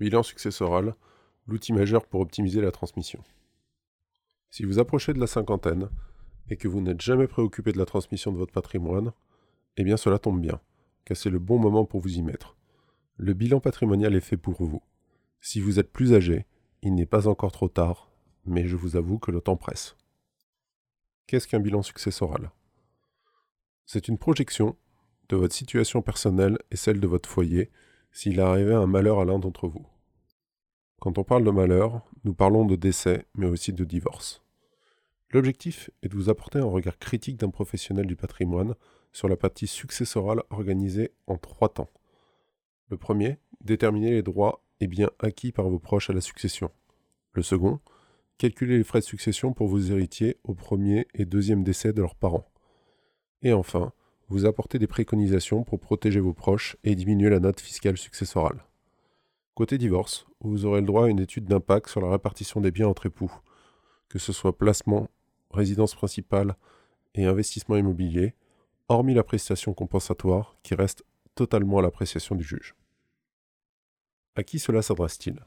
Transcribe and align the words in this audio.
Bilan 0.00 0.22
successoral, 0.22 0.94
l'outil 1.46 1.74
majeur 1.74 2.06
pour 2.06 2.22
optimiser 2.22 2.62
la 2.62 2.70
transmission. 2.70 3.22
Si 4.48 4.64
vous 4.64 4.78
approchez 4.78 5.12
de 5.12 5.20
la 5.20 5.26
cinquantaine 5.26 5.90
et 6.48 6.56
que 6.56 6.68
vous 6.68 6.80
n'êtes 6.80 7.02
jamais 7.02 7.26
préoccupé 7.26 7.72
de 7.72 7.78
la 7.78 7.84
transmission 7.84 8.32
de 8.32 8.38
votre 8.38 8.52
patrimoine, 8.52 9.12
eh 9.76 9.84
bien 9.84 9.98
cela 9.98 10.18
tombe 10.18 10.40
bien, 10.40 10.58
car 11.04 11.18
c'est 11.18 11.28
le 11.28 11.38
bon 11.38 11.58
moment 11.58 11.84
pour 11.84 12.00
vous 12.00 12.16
y 12.16 12.22
mettre. 12.22 12.56
Le 13.18 13.34
bilan 13.34 13.60
patrimonial 13.60 14.14
est 14.14 14.20
fait 14.20 14.38
pour 14.38 14.64
vous. 14.64 14.82
Si 15.42 15.60
vous 15.60 15.78
êtes 15.78 15.92
plus 15.92 16.14
âgé, 16.14 16.46
il 16.80 16.94
n'est 16.94 17.04
pas 17.04 17.28
encore 17.28 17.52
trop 17.52 17.68
tard, 17.68 18.10
mais 18.46 18.66
je 18.66 18.76
vous 18.76 18.96
avoue 18.96 19.18
que 19.18 19.30
le 19.30 19.42
temps 19.42 19.56
presse. 19.56 19.96
Qu'est-ce 21.26 21.46
qu'un 21.46 21.60
bilan 21.60 21.82
successoral 21.82 22.50
C'est 23.84 24.08
une 24.08 24.16
projection 24.16 24.76
de 25.28 25.36
votre 25.36 25.54
situation 25.54 26.00
personnelle 26.00 26.58
et 26.70 26.76
celle 26.76 27.00
de 27.00 27.06
votre 27.06 27.28
foyer 27.28 27.70
s'il 28.12 28.40
arrivait 28.40 28.74
un 28.74 28.86
malheur 28.86 29.20
à 29.20 29.24
l'un 29.24 29.38
d'entre 29.38 29.68
vous. 29.68 29.86
Quand 31.00 31.16
on 31.18 31.24
parle 31.24 31.44
de 31.44 31.50
malheur, 31.50 32.02
nous 32.24 32.34
parlons 32.34 32.64
de 32.64 32.76
décès, 32.76 33.24
mais 33.34 33.46
aussi 33.46 33.72
de 33.72 33.84
divorce. 33.84 34.42
L'objectif 35.30 35.90
est 36.02 36.08
de 36.08 36.14
vous 36.14 36.28
apporter 36.28 36.58
un 36.58 36.64
regard 36.64 36.98
critique 36.98 37.38
d'un 37.38 37.50
professionnel 37.50 38.06
du 38.06 38.16
patrimoine 38.16 38.74
sur 39.12 39.28
la 39.28 39.36
partie 39.36 39.66
successorale 39.66 40.42
organisée 40.50 41.12
en 41.26 41.36
trois 41.36 41.68
temps. 41.68 41.90
Le 42.88 42.96
premier, 42.96 43.38
déterminer 43.60 44.10
les 44.10 44.22
droits 44.22 44.62
et 44.80 44.88
biens 44.88 45.10
acquis 45.20 45.52
par 45.52 45.68
vos 45.68 45.78
proches 45.78 46.10
à 46.10 46.12
la 46.12 46.20
succession. 46.20 46.70
Le 47.32 47.42
second, 47.42 47.80
calculer 48.38 48.78
les 48.78 48.84
frais 48.84 49.00
de 49.00 49.04
succession 49.04 49.52
pour 49.52 49.68
vos 49.68 49.78
héritiers 49.78 50.36
au 50.44 50.54
premier 50.54 51.06
et 51.14 51.24
deuxième 51.24 51.62
décès 51.62 51.92
de 51.92 52.00
leurs 52.00 52.16
parents. 52.16 52.50
Et 53.42 53.52
enfin, 53.52 53.92
vous 54.30 54.46
apporter 54.46 54.78
des 54.78 54.86
préconisations 54.86 55.64
pour 55.64 55.80
protéger 55.80 56.20
vos 56.20 56.32
proches 56.32 56.76
et 56.84 56.94
diminuer 56.94 57.28
la 57.30 57.40
note 57.40 57.60
fiscale 57.60 57.98
successorale. 57.98 58.64
Côté 59.54 59.76
divorce, 59.76 60.26
vous 60.40 60.64
aurez 60.64 60.80
le 60.80 60.86
droit 60.86 61.06
à 61.06 61.08
une 61.08 61.18
étude 61.18 61.46
d'impact 61.46 61.88
sur 61.88 62.00
la 62.00 62.10
répartition 62.10 62.60
des 62.60 62.70
biens 62.70 62.86
entre 62.86 63.06
époux, 63.06 63.32
que 64.08 64.20
ce 64.20 64.32
soit 64.32 64.56
placement, 64.56 65.08
résidence 65.50 65.96
principale 65.96 66.56
et 67.14 67.26
investissement 67.26 67.76
immobilier, 67.76 68.34
hormis 68.88 69.14
la 69.14 69.24
prestation 69.24 69.74
compensatoire 69.74 70.56
qui 70.62 70.76
reste 70.76 71.04
totalement 71.34 71.78
à 71.78 71.82
l'appréciation 71.82 72.36
du 72.36 72.44
juge. 72.44 72.76
À 74.36 74.44
qui 74.44 74.60
cela 74.60 74.80
s'adresse-t-il? 74.80 75.44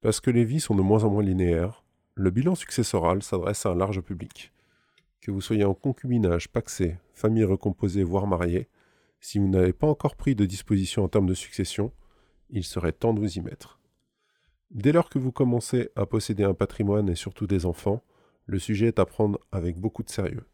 Parce 0.00 0.20
que 0.20 0.30
les 0.30 0.44
vies 0.44 0.60
sont 0.60 0.74
de 0.74 0.82
moins 0.82 1.04
en 1.04 1.10
moins 1.10 1.22
linéaires, 1.22 1.84
le 2.14 2.30
bilan 2.30 2.56
successoral 2.56 3.22
s'adresse 3.22 3.64
à 3.66 3.70
un 3.70 3.76
large 3.76 4.00
public. 4.00 4.52
Que 5.22 5.30
vous 5.30 5.40
soyez 5.40 5.64
en 5.64 5.72
concubinage, 5.72 6.48
paxé, 6.48 6.96
famille 7.14 7.44
recomposée, 7.44 8.02
voire 8.02 8.26
mariée, 8.26 8.68
si 9.20 9.38
vous 9.38 9.46
n'avez 9.46 9.72
pas 9.72 9.86
encore 9.86 10.16
pris 10.16 10.34
de 10.34 10.44
disposition 10.44 11.04
en 11.04 11.08
termes 11.08 11.28
de 11.28 11.34
succession, 11.34 11.92
il 12.50 12.64
serait 12.64 12.90
temps 12.90 13.14
de 13.14 13.20
vous 13.20 13.38
y 13.38 13.40
mettre. 13.40 13.78
Dès 14.72 14.90
lors 14.90 15.08
que 15.08 15.20
vous 15.20 15.30
commencez 15.30 15.90
à 15.94 16.06
posséder 16.06 16.42
un 16.42 16.54
patrimoine 16.54 17.08
et 17.08 17.14
surtout 17.14 17.46
des 17.46 17.66
enfants, 17.66 18.02
le 18.46 18.58
sujet 18.58 18.88
est 18.88 18.98
à 18.98 19.06
prendre 19.06 19.38
avec 19.52 19.78
beaucoup 19.78 20.02
de 20.02 20.10
sérieux. 20.10 20.44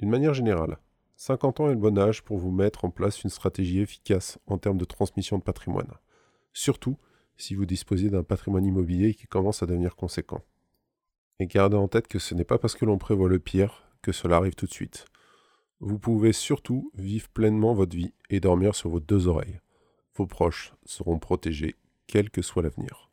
D'une 0.00 0.10
manière 0.10 0.34
générale, 0.34 0.78
50 1.14 1.60
ans 1.60 1.68
est 1.68 1.74
le 1.74 1.78
bon 1.78 1.96
âge 1.96 2.24
pour 2.24 2.38
vous 2.38 2.50
mettre 2.50 2.84
en 2.84 2.90
place 2.90 3.22
une 3.22 3.30
stratégie 3.30 3.78
efficace 3.78 4.40
en 4.48 4.58
termes 4.58 4.78
de 4.78 4.84
transmission 4.84 5.38
de 5.38 5.44
patrimoine, 5.44 5.92
surtout 6.52 6.96
si 7.36 7.54
vous 7.54 7.64
disposez 7.64 8.10
d'un 8.10 8.24
patrimoine 8.24 8.66
immobilier 8.66 9.14
qui 9.14 9.28
commence 9.28 9.62
à 9.62 9.66
devenir 9.66 9.94
conséquent. 9.94 10.42
Et 11.38 11.46
gardez 11.46 11.76
en 11.76 11.86
tête 11.86 12.08
que 12.08 12.18
ce 12.18 12.34
n'est 12.34 12.42
pas 12.42 12.58
parce 12.58 12.74
que 12.74 12.84
l'on 12.84 12.98
prévoit 12.98 13.28
le 13.28 13.38
pire 13.38 13.83
que 14.04 14.12
cela 14.12 14.36
arrive 14.36 14.54
tout 14.54 14.66
de 14.66 14.72
suite. 14.72 15.06
Vous 15.80 15.98
pouvez 15.98 16.34
surtout 16.34 16.92
vivre 16.94 17.28
pleinement 17.30 17.72
votre 17.72 17.96
vie 17.96 18.12
et 18.28 18.38
dormir 18.38 18.74
sur 18.74 18.90
vos 18.90 19.00
deux 19.00 19.28
oreilles. 19.28 19.60
Vos 20.14 20.26
proches 20.26 20.74
seront 20.84 21.18
protégés, 21.18 21.74
quel 22.06 22.28
que 22.30 22.42
soit 22.42 22.62
l'avenir. 22.62 23.10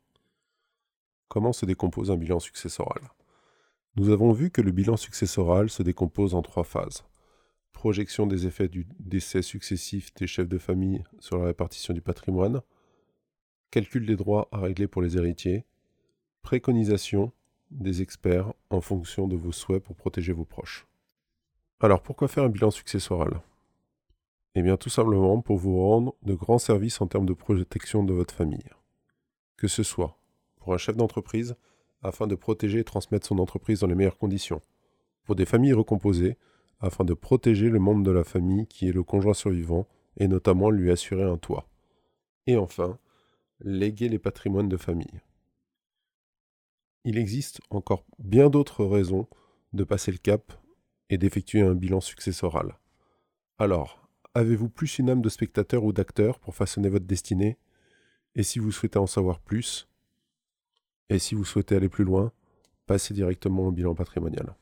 Comment 1.28 1.54
se 1.54 1.64
décompose 1.64 2.10
un 2.10 2.16
bilan 2.16 2.40
successoral? 2.40 3.10
Nous 3.96 4.10
avons 4.10 4.32
vu 4.32 4.50
que 4.50 4.60
le 4.60 4.70
bilan 4.70 4.98
successoral 4.98 5.70
se 5.70 5.82
décompose 5.82 6.34
en 6.34 6.42
trois 6.42 6.64
phases. 6.64 7.04
Projection 7.72 8.26
des 8.26 8.46
effets 8.46 8.68
du 8.68 8.86
décès 9.00 9.40
successif 9.40 10.12
des 10.14 10.26
chefs 10.26 10.48
de 10.48 10.58
famille 10.58 11.02
sur 11.20 11.38
la 11.38 11.46
répartition 11.46 11.94
du 11.94 12.02
patrimoine, 12.02 12.60
calcul 13.70 14.04
des 14.04 14.16
droits 14.16 14.48
à 14.52 14.58
régler 14.58 14.88
pour 14.88 15.00
les 15.00 15.16
héritiers, 15.16 15.64
préconisation 16.42 17.32
des 17.70 18.02
experts 18.02 18.52
en 18.68 18.82
fonction 18.82 19.26
de 19.26 19.36
vos 19.36 19.52
souhaits 19.52 19.82
pour 19.82 19.96
protéger 19.96 20.32
vos 20.32 20.44
proches. 20.44 20.86
Alors 21.84 22.00
pourquoi 22.00 22.28
faire 22.28 22.44
un 22.44 22.48
bilan 22.48 22.70
successoral? 22.70 23.42
Eh 24.54 24.62
bien 24.62 24.76
tout 24.76 24.88
simplement 24.88 25.40
pour 25.40 25.56
vous 25.56 25.76
rendre 25.84 26.14
de 26.22 26.32
grands 26.32 26.60
services 26.60 27.00
en 27.00 27.08
termes 27.08 27.26
de 27.26 27.32
protection 27.32 28.04
de 28.04 28.12
votre 28.12 28.32
famille. 28.32 28.68
Que 29.56 29.66
ce 29.66 29.82
soit 29.82 30.16
pour 30.60 30.74
un 30.74 30.78
chef 30.78 30.96
d'entreprise 30.96 31.56
afin 32.04 32.28
de 32.28 32.36
protéger 32.36 32.78
et 32.78 32.84
transmettre 32.84 33.26
son 33.26 33.40
entreprise 33.40 33.80
dans 33.80 33.88
les 33.88 33.96
meilleures 33.96 34.16
conditions, 34.16 34.60
pour 35.24 35.34
des 35.34 35.44
familles 35.44 35.72
recomposées 35.72 36.38
afin 36.78 37.04
de 37.04 37.14
protéger 37.14 37.68
le 37.68 37.80
membre 37.80 38.04
de 38.04 38.12
la 38.12 38.22
famille 38.22 38.68
qui 38.68 38.88
est 38.88 38.92
le 38.92 39.02
conjoint 39.02 39.34
survivant 39.34 39.88
et 40.18 40.28
notamment 40.28 40.70
lui 40.70 40.92
assurer 40.92 41.24
un 41.24 41.36
toit. 41.36 41.68
Et 42.46 42.56
enfin, 42.56 42.96
léguer 43.58 44.08
les 44.08 44.20
patrimoines 44.20 44.68
de 44.68 44.76
famille. 44.76 45.20
Il 47.04 47.18
existe 47.18 47.60
encore 47.70 48.04
bien 48.20 48.50
d'autres 48.50 48.84
raisons 48.84 49.26
de 49.72 49.82
passer 49.82 50.12
le 50.12 50.18
cap 50.18 50.52
et 51.12 51.18
d'effectuer 51.18 51.60
un 51.60 51.74
bilan 51.74 52.00
successoral. 52.00 52.78
Alors, 53.58 54.08
avez-vous 54.34 54.70
plus 54.70 54.98
une 54.98 55.10
âme 55.10 55.20
de 55.20 55.28
spectateur 55.28 55.84
ou 55.84 55.92
d'acteur 55.92 56.38
pour 56.38 56.54
façonner 56.54 56.88
votre 56.88 57.04
destinée? 57.04 57.58
Et 58.34 58.42
si 58.42 58.58
vous 58.58 58.72
souhaitez 58.72 58.98
en 58.98 59.06
savoir 59.06 59.38
plus, 59.38 59.88
et 61.10 61.18
si 61.18 61.34
vous 61.34 61.44
souhaitez 61.44 61.76
aller 61.76 61.90
plus 61.90 62.04
loin, 62.04 62.32
passez 62.86 63.12
directement 63.12 63.66
au 63.66 63.72
bilan 63.72 63.94
patrimonial. 63.94 64.54